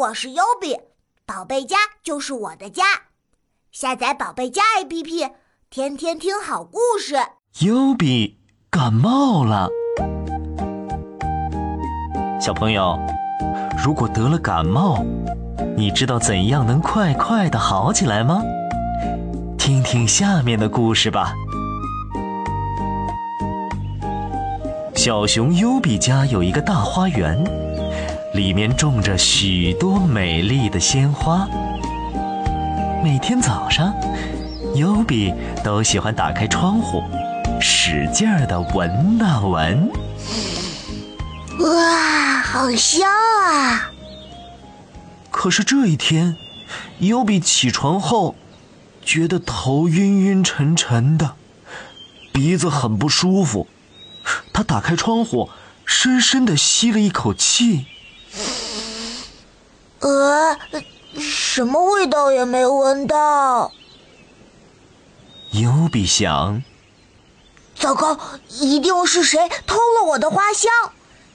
[0.00, 0.78] 我是优比，
[1.26, 2.84] 宝贝家就是我的家。
[3.70, 5.32] 下载宝贝家 APP，
[5.68, 7.16] 天天听好故事。
[7.58, 8.38] 优比
[8.70, 9.68] 感冒了，
[12.40, 12.98] 小朋友，
[13.84, 15.04] 如果得了感冒，
[15.76, 18.42] 你知道怎样能快快的好起来吗？
[19.58, 21.34] 听听下面的故事吧。
[24.96, 27.44] 小熊优比家有一个大花园。
[28.32, 31.48] 里面种着许多美丽的鲜花。
[33.02, 33.92] 每天早上，
[34.76, 37.02] 优比都喜欢打开窗户，
[37.60, 39.90] 使劲儿的闻啊闻。
[41.58, 43.90] 哇，好香啊！
[45.32, 46.36] 可是这一天，
[47.00, 48.36] 优比起床后，
[49.04, 51.34] 觉得头晕晕沉沉的，
[52.32, 53.66] 鼻子很不舒服。
[54.52, 55.50] 他打开窗户，
[55.84, 57.86] 深深的吸了一口气。
[60.00, 60.56] 呃，
[61.18, 63.70] 什么味道也没闻到。
[65.50, 66.62] 尤比想，
[67.74, 70.70] 糟糕，一定是谁偷了我的花香，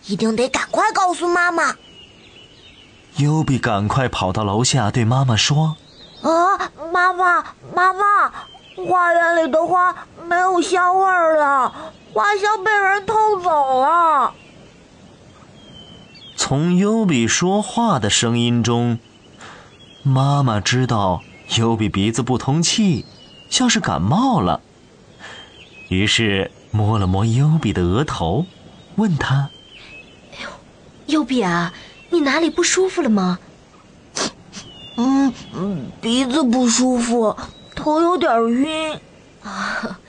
[0.05, 1.75] 一定得赶快告诉妈妈。
[3.17, 5.77] 尤比赶快跑到楼下对妈妈说
[6.23, 7.43] ：“啊，妈妈，
[7.73, 8.31] 妈妈，
[8.87, 11.05] 花园里的花没有香味
[11.37, 11.73] 了，
[12.13, 14.33] 花香被人偷走了。”
[16.37, 18.99] 从优比说话的声音中，
[20.03, 21.21] 妈妈知道
[21.57, 23.05] 优比鼻子不通气，
[23.49, 24.61] 像是感冒了。
[25.87, 28.45] 于是摸了摸优比的额头，
[28.95, 29.49] 问他
[30.33, 30.49] ：“哎呦，
[31.07, 31.73] 优比啊，
[32.09, 33.39] 你哪里不舒服了吗
[34.97, 37.35] ？”“嗯，鼻子不舒服，
[37.75, 38.99] 头有点晕。
[39.43, 39.99] ”“啊，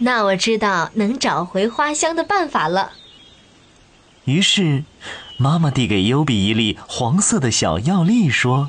[0.00, 2.92] 那我知道能找回花香的办法了。”
[4.28, 4.84] 于是。
[5.40, 8.68] 妈妈递给优比一粒黄色的小药粒，说：“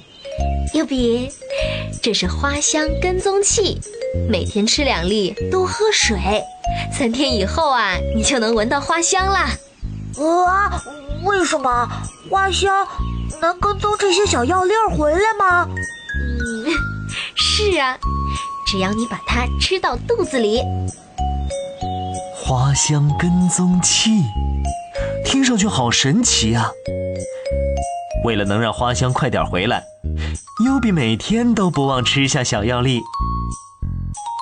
[0.76, 1.32] 优比，
[2.00, 3.82] 这是花香跟踪器，
[4.30, 6.44] 每天吃两粒，多喝水，
[6.94, 9.50] 三天以后啊，你就能闻到花香啦。”
[10.48, 10.80] 啊，
[11.26, 11.90] 为什么
[12.30, 12.88] 花香
[13.42, 15.68] 能跟踪这些小药粒儿回来吗？
[15.68, 16.70] 嗯，
[17.34, 17.98] 是啊，
[18.68, 20.62] 只要你把它吃到肚子里。
[22.36, 24.22] 花香跟踪器。
[25.30, 26.72] 听上去好神奇呀！
[28.26, 29.84] 为了能让花香快点回来，
[30.66, 33.00] 优比每天都不忘吃下小药粒。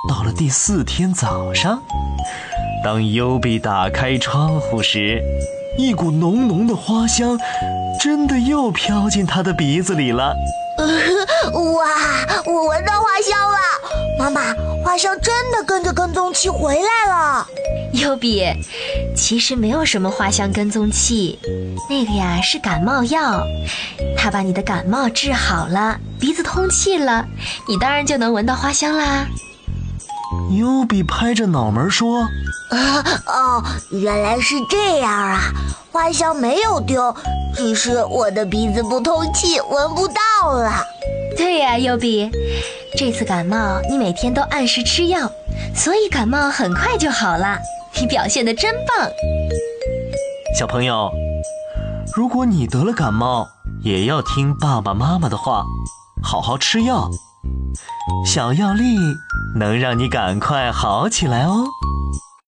[0.07, 1.83] 到了第四天早上，
[2.85, 5.21] 当优比打开窗户时，
[5.77, 7.37] 一股浓浓的花香
[8.01, 10.33] 真的又飘进他的鼻子里了。
[11.51, 11.85] 哇，
[12.45, 13.57] 我闻到花香了！
[14.17, 17.47] 妈妈，花香真的跟着跟踪器回来了。
[17.93, 18.43] 优比，
[19.15, 21.39] 其实没有什么花香跟踪器，
[21.89, 23.41] 那个呀是感冒药，
[24.17, 27.25] 它把你的感冒治好了，鼻子通气了，
[27.67, 29.25] 你当然就能闻到花香啦。
[30.57, 32.21] 优比拍着脑门说
[32.69, 35.51] ：“啊哦，原来是这样啊，
[35.91, 37.15] 花香没有丢，
[37.55, 40.83] 只是我的鼻子不通气，闻不到了。”
[41.37, 42.29] 对呀，优比，
[42.97, 45.31] 这次感冒你每天都按时吃药，
[45.75, 47.59] 所以感冒很快就好了。
[48.01, 49.07] 你表现的真棒，
[50.57, 51.11] 小朋友，
[52.15, 53.47] 如果你得了感冒，
[53.83, 55.63] 也要听爸爸妈妈的话，
[56.23, 57.07] 好好吃药。
[58.25, 58.97] 小药力
[59.59, 61.65] 能让你赶快好起来哦。